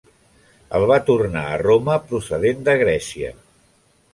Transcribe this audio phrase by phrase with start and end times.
[0.77, 3.31] El va tornar a Roma procedent de Grècia.